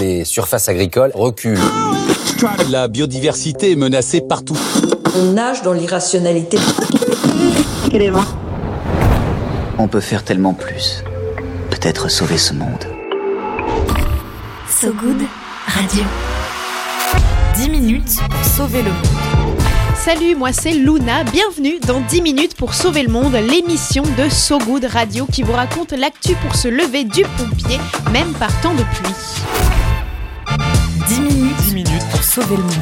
[0.00, 1.58] Les surfaces agricoles reculent.
[2.70, 4.56] La biodiversité est menacée partout.
[5.16, 6.58] On nage dans l'irrationalité.
[9.78, 11.02] On peut faire tellement plus.
[11.70, 12.84] Peut-être sauver ce monde.
[14.68, 15.22] So Good
[15.66, 16.04] Radio.
[17.56, 19.59] 10 minutes pour sauver le monde.
[20.04, 24.56] Salut, moi c'est Luna, bienvenue dans 10 minutes pour sauver le monde, l'émission de So
[24.58, 27.78] Good Radio qui vous raconte l'actu pour se lever du pompier,
[28.10, 29.12] même par temps de pluie.
[31.06, 32.72] 10 minutes, 10 minutes pour sauver le monde.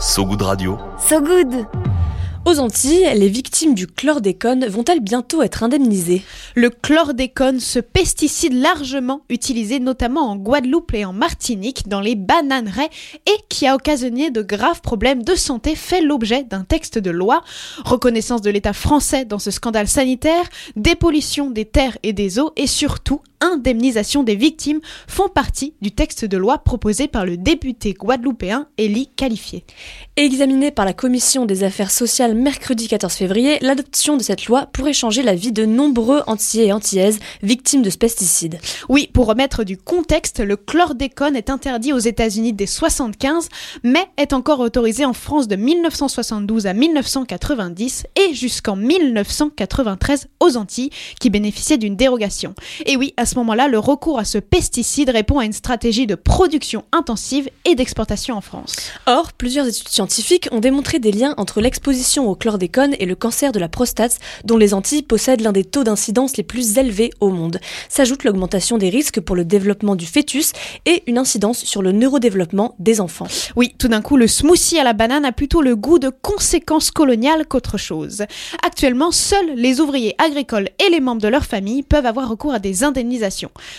[0.00, 0.76] So Good Radio.
[0.98, 1.87] So Good
[2.48, 6.22] aux Antilles, les victimes du chlordécone vont-elles bientôt être indemnisées?
[6.54, 12.88] Le chlordécone, ce pesticide largement utilisé notamment en Guadeloupe et en Martinique dans les bananeraies
[13.26, 17.44] et qui a occasionné de graves problèmes de santé, fait l'objet d'un texte de loi.
[17.84, 22.66] Reconnaissance de l'État français dans ce scandale sanitaire, dépollution des terres et des eaux et
[22.66, 28.66] surtout indemnisation des victimes font partie du texte de loi proposé par le député guadeloupéen
[28.78, 29.64] Élie Qualifié.
[30.16, 34.92] Examiné par la Commission des affaires sociales mercredi 14 février, l'adoption de cette loi pourrait
[34.92, 38.58] changer la vie de nombreux Antillais et Antillaises victimes de ce pesticide.
[38.88, 43.48] Oui, pour remettre du contexte, le chlordécone est interdit aux États-Unis dès 75,
[43.82, 50.90] mais est encore autorisé en France de 1972 à 1990 et jusqu'en 1993 aux Antilles,
[51.20, 52.54] qui bénéficiaient d'une dérogation.
[52.86, 56.14] Et oui, à ce moment-là, le recours à ce pesticide répond à une stratégie de
[56.14, 58.76] production intensive et d'exportation en France.
[59.06, 63.52] Or, plusieurs études scientifiques ont démontré des liens entre l'exposition au chlordécone et le cancer
[63.52, 67.30] de la prostate, dont les Antilles possèdent l'un des taux d'incidence les plus élevés au
[67.30, 67.60] monde.
[67.88, 70.52] S'ajoute l'augmentation des risques pour le développement du fœtus
[70.86, 73.26] et une incidence sur le neurodéveloppement des enfants.
[73.56, 76.90] Oui, tout d'un coup, le smoothie à la banane a plutôt le goût de conséquences
[76.90, 78.24] coloniales qu'autre chose.
[78.64, 82.58] Actuellement, seuls les ouvriers agricoles et les membres de leur famille peuvent avoir recours à
[82.58, 83.18] des indemnisations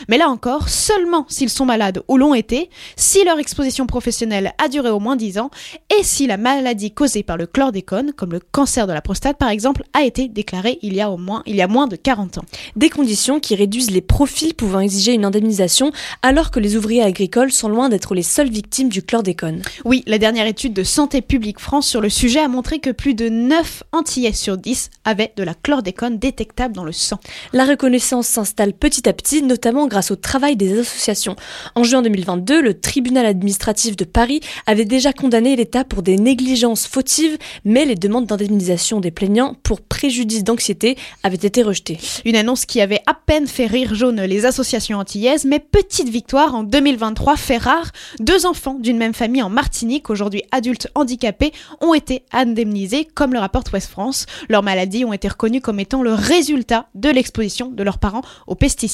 [0.07, 4.67] mais là encore, seulement s'ils sont malades ou l'ont été, si leur exposition professionnelle a
[4.67, 5.49] duré au moins 10 ans
[5.97, 9.49] et si la maladie causée par le chlordécone, comme le cancer de la prostate par
[9.49, 12.39] exemple, a été déclarée il y a au moins, il y a moins de 40
[12.39, 12.45] ans.
[12.75, 15.91] Des conditions qui réduisent les profils pouvant exiger une indemnisation
[16.21, 19.61] alors que les ouvriers agricoles sont loin d'être les seules victimes du chlordécone.
[19.85, 23.13] Oui, la dernière étude de Santé publique France sur le sujet a montré que plus
[23.13, 27.19] de 9 Antillais sur 10 avaient de la chlordécone détectable dans le sang.
[27.53, 31.35] La reconnaissance s'installe petit à petit notamment grâce au travail des associations.
[31.75, 36.87] En juin 2022, le tribunal administratif de Paris avait déjà condamné l'État pour des négligences
[36.87, 41.99] fautives, mais les demandes d'indemnisation des plaignants pour préjudice d'anxiété avaient été rejetées.
[42.25, 46.55] Une annonce qui avait à peine fait rire jaune les associations antillaises, mais petite victoire
[46.55, 47.91] en 2023 fait rare.
[48.19, 53.39] Deux enfants d'une même famille en Martinique, aujourd'hui adultes handicapés, ont été indemnisés, comme le
[53.39, 54.25] rapporte Ouest France.
[54.49, 58.55] Leurs maladies ont été reconnues comme étant le résultat de l'exposition de leurs parents aux
[58.55, 58.89] pesticides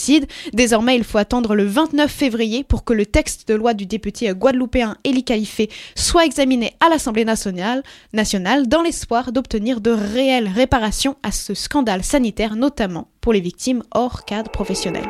[0.54, 4.32] Désormais, il faut attendre le 29 février pour que le texte de loi du député
[4.34, 11.16] guadeloupéen Elie Califé soit examiné à l'Assemblée nationale, nationale dans l'espoir d'obtenir de réelles réparations
[11.24, 15.06] à ce scandale sanitaire, notamment pour les victimes hors cadre professionnel.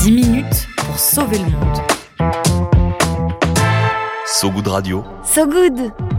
[0.00, 1.78] 10 minutes pour sauver le monde.
[4.26, 5.04] So Good Radio.
[5.24, 6.17] So Good